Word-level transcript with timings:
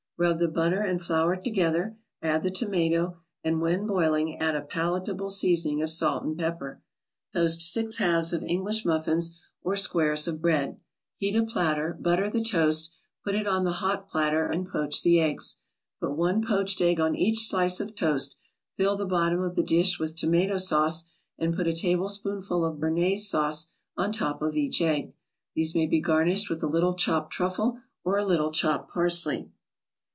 Rub 0.23 0.37
the 0.37 0.47
butter 0.47 0.81
and 0.81 1.01
flour 1.01 1.35
together, 1.35 1.97
add 2.21 2.43
the 2.43 2.51
tomato, 2.51 3.17
and 3.43 3.59
when 3.59 3.87
boiling 3.87 4.37
add 4.37 4.55
a 4.55 4.61
palatable 4.61 5.31
seasoning 5.31 5.81
of 5.81 5.89
salt 5.89 6.23
and 6.23 6.37
pepper. 6.37 6.79
Toast 7.33 7.59
six 7.63 7.97
halves 7.97 8.31
of 8.31 8.43
English 8.43 8.85
muffins 8.85 9.39
or 9.63 9.75
squares 9.75 10.27
of 10.27 10.39
bread. 10.39 10.79
Heat 11.17 11.35
a 11.35 11.41
platter, 11.41 11.97
butter 11.99 12.29
the 12.29 12.43
toast, 12.43 12.93
put 13.23 13.33
it 13.33 13.47
on 13.47 13.63
the 13.63 13.71
hot 13.81 14.07
platter, 14.07 14.45
and 14.45 14.69
poach 14.69 15.01
the 15.01 15.19
eggs. 15.19 15.57
Put 15.99 16.11
one 16.15 16.45
poached 16.45 16.79
egg 16.81 16.99
on 16.99 17.15
each 17.15 17.47
slice 17.47 17.79
of 17.79 17.95
toast, 17.95 18.37
fill 18.77 18.95
the 18.95 19.07
bottom 19.07 19.41
of 19.41 19.55
the 19.55 19.63
dish 19.63 19.97
with 19.99 20.15
tomato 20.15 20.59
sauce 20.59 21.05
and 21.39 21.55
put 21.55 21.65
a 21.65 21.73
tablespoonful 21.73 22.63
of 22.63 22.79
Bernaise 22.79 23.27
sauce 23.27 23.73
on 23.97 24.11
top 24.11 24.43
of 24.43 24.55
each 24.55 24.83
egg. 24.83 25.15
These 25.55 25.73
may 25.73 25.87
be 25.87 25.99
garnished 25.99 26.47
with 26.47 26.61
a 26.61 26.67
little 26.67 26.93
chopped 26.93 27.33
truffle, 27.33 27.79
or 28.03 28.19
a 28.19 28.23
little 28.25 28.51
chopped 28.51 28.93
parsley. 28.93 29.49